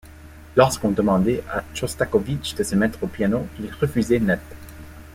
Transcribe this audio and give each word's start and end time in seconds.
Lorsqu'on 0.55 0.89
demandait 0.89 1.43
à 1.47 1.63
Chostakovitch 1.75 2.55
de 2.55 2.63
se 2.63 2.73
mettre 2.73 3.03
au 3.03 3.07
piano, 3.07 3.45
il 3.59 3.71
refusait 3.71 4.17
net. 4.19 4.41